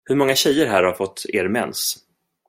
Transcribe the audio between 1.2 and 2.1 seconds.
er mens?